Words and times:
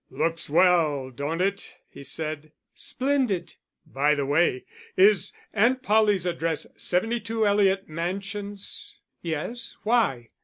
"Looks 0.09 0.49
well, 0.49 1.11
don't 1.11 1.41
it?" 1.41 1.75
he 1.87 2.03
said. 2.03 2.51
"Splendid!" 2.73 3.53
"By 3.85 4.15
the 4.15 4.25
way, 4.25 4.65
is 4.97 5.31
Aunt 5.53 5.83
Polly's 5.83 6.25
address 6.25 6.65
72 6.75 7.45
Eliot 7.45 7.87
Mansions?" 7.87 8.97
"Yes. 9.21 9.77
Why?" 9.83 10.29